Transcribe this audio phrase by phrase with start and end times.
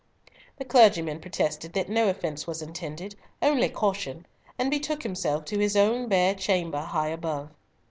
[0.57, 4.25] The clergyman protested that no offence was intended, only caution,
[4.57, 7.51] and betook himself to his own bare chamber, high above.